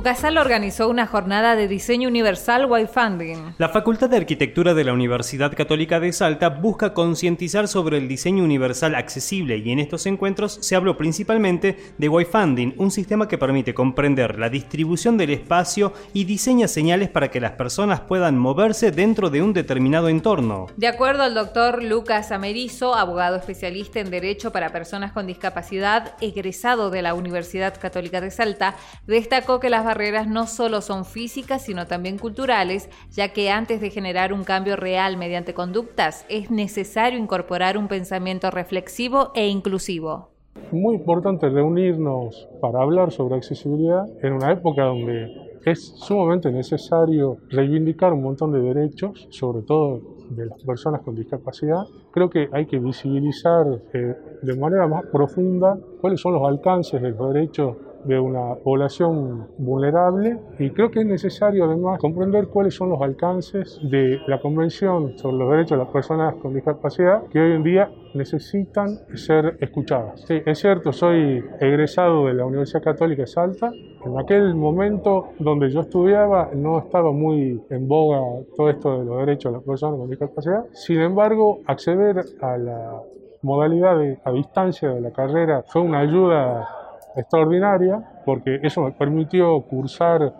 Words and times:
UCASAL 0.00 0.38
organizó 0.38 0.88
una 0.88 1.06
jornada 1.06 1.56
de 1.56 1.68
diseño 1.68 2.08
universal 2.08 2.66
Funding. 2.88 3.52
La 3.58 3.68
Facultad 3.68 4.08
de 4.08 4.16
Arquitectura 4.16 4.72
de 4.72 4.82
la 4.82 4.94
Universidad 4.94 5.54
Católica 5.54 6.00
de 6.00 6.10
Salta 6.14 6.48
busca 6.48 6.94
concientizar 6.94 7.68
sobre 7.68 7.98
el 7.98 8.08
diseño 8.08 8.42
universal 8.42 8.94
accesible 8.94 9.58
y 9.58 9.70
en 9.70 9.78
estos 9.78 10.06
encuentros 10.06 10.56
se 10.62 10.74
habló 10.74 10.96
principalmente 10.96 11.76
de 11.98 12.24
Funding, 12.24 12.72
un 12.78 12.90
sistema 12.90 13.28
que 13.28 13.36
permite 13.36 13.74
comprender 13.74 14.38
la 14.38 14.48
distribución 14.48 15.18
del 15.18 15.34
espacio 15.34 15.92
y 16.14 16.24
diseña 16.24 16.66
señales 16.66 17.10
para 17.10 17.30
que 17.30 17.38
las 17.38 17.52
personas 17.52 18.00
puedan 18.00 18.38
moverse 18.38 18.92
dentro 18.92 19.28
de 19.28 19.42
un 19.42 19.52
determinado 19.52 20.08
entorno. 20.08 20.68
De 20.78 20.88
acuerdo 20.88 21.24
al 21.24 21.34
doctor 21.34 21.82
Lucas 21.82 22.32
Amerizo, 22.32 22.94
abogado 22.94 23.36
especialista 23.36 24.00
en 24.00 24.08
Derecho 24.08 24.50
para 24.50 24.72
Personas 24.72 25.12
con 25.12 25.26
Discapacidad, 25.26 26.14
egresado 26.22 26.88
de 26.88 27.02
la 27.02 27.12
Universidad 27.12 27.78
Católica 27.78 28.22
de 28.22 28.30
Salta, 28.30 28.76
destacó 29.06 29.60
que 29.60 29.68
las 29.68 29.89
barreras 29.90 30.28
no 30.28 30.46
solo 30.46 30.82
son 30.82 31.04
físicas, 31.04 31.62
sino 31.62 31.88
también 31.88 32.16
culturales, 32.16 32.88
ya 33.10 33.32
que 33.32 33.50
antes 33.50 33.80
de 33.80 33.90
generar 33.90 34.32
un 34.32 34.44
cambio 34.44 34.76
real 34.76 35.16
mediante 35.16 35.52
conductas, 35.52 36.24
es 36.28 36.48
necesario 36.48 37.18
incorporar 37.18 37.76
un 37.76 37.88
pensamiento 37.88 38.52
reflexivo 38.52 39.32
e 39.34 39.48
inclusivo. 39.48 40.28
Muy 40.70 40.94
importante 40.94 41.48
reunirnos 41.48 42.48
para 42.60 42.80
hablar 42.82 43.10
sobre 43.10 43.34
accesibilidad 43.34 44.04
en 44.22 44.34
una 44.34 44.52
época 44.52 44.84
donde 44.84 45.26
es 45.64 45.88
sumamente 45.96 46.52
necesario 46.52 47.38
reivindicar 47.48 48.12
un 48.12 48.22
montón 48.22 48.52
de 48.52 48.60
derechos, 48.60 49.26
sobre 49.30 49.62
todo 49.62 50.00
de 50.30 50.46
las 50.46 50.62
personas 50.62 51.00
con 51.02 51.16
discapacidad. 51.16 51.82
Creo 52.12 52.30
que 52.30 52.48
hay 52.52 52.66
que 52.66 52.78
visibilizar 52.78 53.66
eh, 53.92 54.14
de 54.40 54.56
manera 54.56 54.86
más 54.86 55.04
profunda 55.06 55.76
cuáles 56.00 56.20
son 56.20 56.34
los 56.34 56.44
alcances 56.44 57.02
de 57.02 57.10
los 57.10 57.34
derechos 57.34 57.76
de 58.04 58.18
una 58.18 58.54
población 58.56 59.48
vulnerable 59.58 60.38
y 60.58 60.70
creo 60.70 60.90
que 60.90 61.00
es 61.00 61.06
necesario 61.06 61.64
además 61.64 61.98
comprender 61.98 62.48
cuáles 62.48 62.74
son 62.74 62.90
los 62.90 63.00
alcances 63.00 63.78
de 63.82 64.20
la 64.26 64.40
Convención 64.40 65.16
sobre 65.18 65.36
los 65.36 65.50
Derechos 65.50 65.78
de 65.78 65.84
las 65.84 65.92
Personas 65.92 66.34
con 66.36 66.54
Discapacidad 66.54 67.24
que 67.28 67.40
hoy 67.40 67.52
en 67.52 67.62
día 67.62 67.90
necesitan 68.14 68.98
ser 69.14 69.56
escuchadas. 69.60 70.22
Sí, 70.26 70.42
es 70.44 70.58
cierto, 70.58 70.92
soy 70.92 71.44
egresado 71.60 72.26
de 72.26 72.34
la 72.34 72.44
Universidad 72.44 72.82
Católica 72.82 73.22
de 73.22 73.26
Salta. 73.26 73.70
En 74.04 74.18
aquel 74.18 74.54
momento 74.54 75.28
donde 75.38 75.70
yo 75.70 75.80
estudiaba 75.80 76.50
no 76.54 76.78
estaba 76.78 77.12
muy 77.12 77.62
en 77.70 77.88
boga 77.88 78.20
todo 78.56 78.70
esto 78.70 78.98
de 78.98 79.04
los 79.04 79.18
derechos 79.18 79.52
de 79.52 79.58
las 79.58 79.66
personas 79.66 79.98
con 79.98 80.10
discapacidad. 80.10 80.64
Sin 80.72 81.00
embargo, 81.00 81.60
acceder 81.66 82.24
a 82.40 82.56
la 82.56 83.00
modalidad 83.42 83.98
de, 83.98 84.18
a 84.24 84.32
distancia 84.32 84.90
de 84.90 85.00
la 85.00 85.12
carrera 85.12 85.64
fue 85.66 85.82
una 85.82 86.00
ayuda 86.00 86.68
extraordinaria 87.16 88.22
porque 88.24 88.60
eso 88.62 88.82
me 88.82 88.92
permitió 88.92 89.60
cursar 89.62 90.32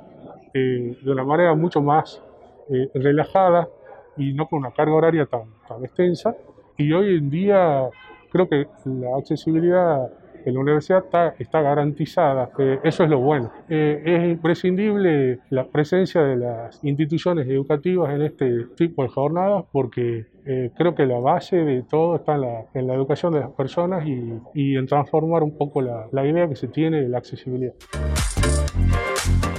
eh, 0.55 0.97
de 1.01 1.11
una 1.11 1.25
manera 1.25 1.55
mucho 1.55 1.81
más 1.81 2.23
eh, 2.71 2.91
relajada 2.95 3.69
y 4.17 4.33
no 4.33 4.47
con 4.47 4.61
una 4.61 4.73
carga 4.73 4.95
horaria 4.95 5.27
tan, 5.27 5.45
tan 5.69 5.85
extensa. 5.85 6.35
Y 6.77 6.93
hoy 6.93 7.17
en 7.17 7.31
día 7.31 7.89
creo 8.31 8.49
que 8.49 8.67
la 8.85 9.17
accesibilidad 9.17 10.11
en 10.45 10.55
la 10.55 10.61
universidad 10.61 11.05
está, 11.39 11.63
garantizada, 11.63 12.51
eso 12.83 13.05
es 13.05 13.11
lo 13.11 13.19
bueno. 13.19 13.53
Eh, 13.69 14.03
es 14.05 14.31
imprescindible 14.31 15.41
la 15.51 15.67
presencia 15.67 16.23
de 16.23 16.37
las 16.37 16.83
instituciones 16.84 17.47
educativas 17.49 18.15
en 18.15 18.23
este 18.23 18.65
tipo 18.77 19.03
de 19.03 19.09
jornadas 19.09 19.65
porque 19.73 20.27
eh, 20.47 20.71
creo 20.77 20.95
que 20.95 21.06
la 21.06 21.19
base 21.19 21.56
de 21.56 21.83
todo 21.83 22.17
está 22.17 22.34
en 22.34 22.41
la, 22.43 22.65
en 22.75 22.87
la 22.87 22.95
educación 22.95 23.33
de 23.33 23.41
las 23.41 23.50
personas 23.50 24.06
y, 24.06 24.33
y 24.55 24.77
en 24.77 24.87
transformar 24.87 25.43
un 25.43 25.56
poco 25.56 25.83
la 25.83 26.27
idea 26.27 26.49
que 26.49 26.56
se 26.56 26.69
tiene 26.69 27.03
de 27.03 27.09
la 27.09 27.19
accesibilidad. 27.19 27.75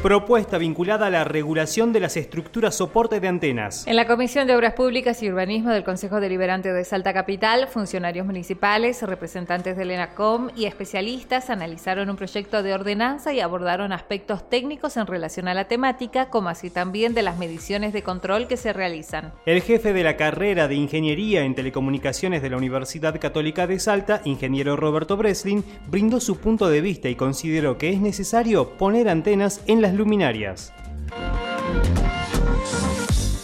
Propuesta 0.01 0.57
vinculada 0.57 1.05
a 1.05 1.09
la 1.11 1.23
regulación 1.25 1.93
de 1.93 1.99
las 1.99 2.17
estructuras 2.17 2.73
soporte 2.73 3.19
de 3.19 3.27
antenas. 3.27 3.85
En 3.85 3.95
la 3.95 4.07
Comisión 4.07 4.47
de 4.47 4.55
Obras 4.55 4.73
Públicas 4.73 5.21
y 5.21 5.29
Urbanismo 5.29 5.69
del 5.69 5.83
Consejo 5.83 6.19
Deliberante 6.19 6.73
de 6.73 6.83
Salta 6.85 7.13
Capital, 7.13 7.67
funcionarios 7.67 8.25
municipales, 8.25 9.03
representantes 9.03 9.77
del 9.77 9.91
ENACOM 9.91 10.49
y 10.55 10.65
especialistas 10.65 11.51
analizaron 11.51 12.09
un 12.09 12.15
proyecto 12.15 12.63
de 12.63 12.73
ordenanza 12.73 13.31
y 13.31 13.41
abordaron 13.41 13.93
aspectos 13.93 14.49
técnicos 14.49 14.97
en 14.97 15.05
relación 15.05 15.47
a 15.47 15.53
la 15.53 15.65
temática, 15.65 16.31
como 16.31 16.49
así 16.49 16.71
también 16.71 17.13
de 17.13 17.21
las 17.21 17.37
mediciones 17.37 17.93
de 17.93 18.01
control 18.01 18.47
que 18.47 18.57
se 18.57 18.73
realizan. 18.73 19.31
El 19.45 19.61
jefe 19.61 19.93
de 19.93 20.03
la 20.03 20.17
carrera 20.17 20.67
de 20.67 20.73
Ingeniería 20.73 21.43
en 21.43 21.53
Telecomunicaciones 21.53 22.41
de 22.41 22.49
la 22.49 22.57
Universidad 22.57 23.19
Católica 23.19 23.67
de 23.67 23.79
Salta, 23.79 24.23
ingeniero 24.25 24.75
Roberto 24.77 25.15
Breslin, 25.15 25.63
brindó 25.85 26.19
su 26.19 26.37
punto 26.37 26.69
de 26.69 26.81
vista 26.81 27.07
y 27.07 27.13
consideró 27.13 27.77
que 27.77 27.91
es 27.91 28.01
necesario 28.01 28.69
poner 28.79 29.07
antenas 29.07 29.61
en 29.67 29.83
las 29.83 29.90
luminarias. 29.93 30.73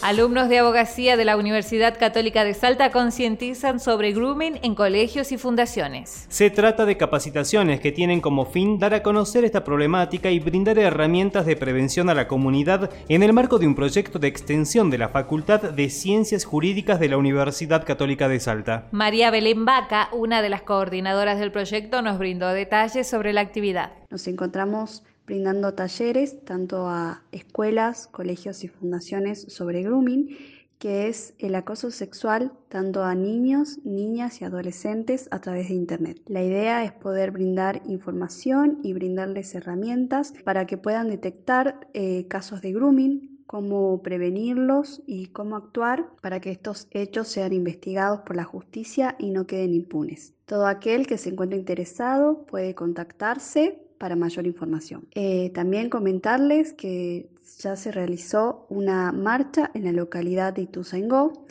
Alumnos 0.00 0.48
de 0.48 0.60
abogacía 0.60 1.16
de 1.16 1.24
la 1.24 1.36
Universidad 1.36 1.98
Católica 1.98 2.44
de 2.44 2.54
Salta 2.54 2.92
concientizan 2.92 3.80
sobre 3.80 4.12
grooming 4.12 4.60
en 4.62 4.76
colegios 4.76 5.32
y 5.32 5.38
fundaciones. 5.38 6.24
Se 6.28 6.50
trata 6.50 6.86
de 6.86 6.96
capacitaciones 6.96 7.80
que 7.80 7.90
tienen 7.90 8.20
como 8.20 8.46
fin 8.46 8.78
dar 8.78 8.94
a 8.94 9.02
conocer 9.02 9.44
esta 9.44 9.64
problemática 9.64 10.30
y 10.30 10.38
brindar 10.38 10.78
herramientas 10.78 11.46
de 11.46 11.56
prevención 11.56 12.08
a 12.08 12.14
la 12.14 12.28
comunidad 12.28 12.90
en 13.08 13.24
el 13.24 13.32
marco 13.32 13.58
de 13.58 13.66
un 13.66 13.74
proyecto 13.74 14.20
de 14.20 14.28
extensión 14.28 14.88
de 14.88 14.98
la 14.98 15.08
Facultad 15.08 15.60
de 15.60 15.90
Ciencias 15.90 16.44
Jurídicas 16.44 17.00
de 17.00 17.08
la 17.08 17.18
Universidad 17.18 17.84
Católica 17.84 18.28
de 18.28 18.38
Salta. 18.38 18.86
María 18.92 19.32
Belén 19.32 19.64
Vaca, 19.64 20.08
una 20.12 20.42
de 20.42 20.48
las 20.48 20.62
coordinadoras 20.62 21.40
del 21.40 21.50
proyecto, 21.50 22.02
nos 22.02 22.18
brindó 22.18 22.48
detalles 22.50 23.08
sobre 23.08 23.32
la 23.32 23.40
actividad. 23.40 23.92
Nos 24.10 24.28
encontramos 24.28 25.02
brindando 25.28 25.74
talleres 25.74 26.42
tanto 26.46 26.88
a 26.88 27.22
escuelas, 27.32 28.06
colegios 28.06 28.64
y 28.64 28.68
fundaciones 28.68 29.42
sobre 29.42 29.82
grooming, 29.82 30.34
que 30.78 31.08
es 31.08 31.34
el 31.38 31.54
acoso 31.54 31.90
sexual 31.90 32.52
tanto 32.70 33.04
a 33.04 33.14
niños, 33.14 33.78
niñas 33.84 34.40
y 34.40 34.46
adolescentes 34.46 35.28
a 35.30 35.40
través 35.40 35.68
de 35.68 35.74
Internet. 35.74 36.22
La 36.28 36.42
idea 36.42 36.82
es 36.82 36.92
poder 36.92 37.30
brindar 37.30 37.82
información 37.86 38.78
y 38.82 38.94
brindarles 38.94 39.54
herramientas 39.54 40.32
para 40.44 40.66
que 40.66 40.78
puedan 40.78 41.08
detectar 41.08 41.88
eh, 41.92 42.26
casos 42.28 42.62
de 42.62 42.72
grooming, 42.72 43.44
cómo 43.46 44.02
prevenirlos 44.02 45.02
y 45.06 45.26
cómo 45.26 45.56
actuar 45.56 46.06
para 46.22 46.40
que 46.40 46.52
estos 46.52 46.88
hechos 46.90 47.28
sean 47.28 47.52
investigados 47.52 48.20
por 48.20 48.36
la 48.36 48.44
justicia 48.44 49.14
y 49.18 49.30
no 49.30 49.46
queden 49.46 49.74
impunes. 49.74 50.32
Todo 50.46 50.66
aquel 50.66 51.06
que 51.06 51.18
se 51.18 51.28
encuentre 51.28 51.58
interesado 51.58 52.46
puede 52.46 52.74
contactarse 52.74 53.87
para 53.98 54.16
mayor 54.16 54.46
información. 54.46 55.08
Eh, 55.14 55.50
también 55.50 55.90
comentarles 55.90 56.72
que 56.72 57.28
ya 57.58 57.76
se 57.76 57.92
realizó 57.92 58.66
una 58.68 59.12
marcha 59.12 59.70
en 59.74 59.84
la 59.84 59.92
localidad 59.92 60.52
de 60.52 60.62
Ituzaingó, 60.62 61.46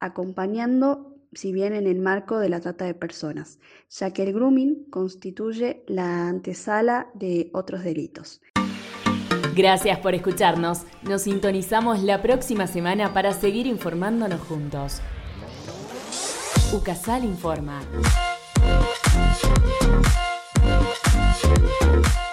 acompañando, 0.00 1.16
si 1.32 1.52
bien 1.52 1.72
en 1.74 1.86
el 1.86 1.98
marco 1.98 2.38
de 2.38 2.48
la 2.48 2.60
trata 2.60 2.84
de 2.84 2.94
personas, 2.94 3.58
ya 3.90 4.12
que 4.12 4.22
el 4.22 4.32
grooming 4.32 4.84
constituye 4.90 5.82
la 5.86 6.28
antesala 6.28 7.08
de 7.14 7.50
otros 7.52 7.82
delitos. 7.82 8.40
Gracias 9.54 9.98
por 9.98 10.14
escucharnos. 10.14 10.82
Nos 11.02 11.22
sintonizamos 11.22 12.02
la 12.04 12.22
próxima 12.22 12.68
semana 12.68 13.12
para 13.12 13.32
seguir 13.32 13.66
informándonos 13.66 14.40
juntos. 14.42 15.02
UCASAL 16.72 17.24
informa. 17.24 17.80
Música 21.48 22.27